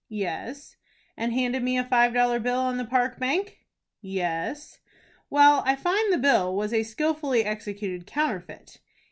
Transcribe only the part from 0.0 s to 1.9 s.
"Yes." "And handed me a